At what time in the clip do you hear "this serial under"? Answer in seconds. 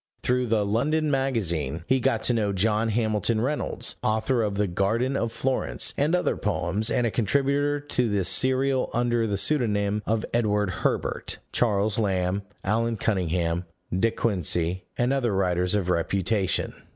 8.09-9.27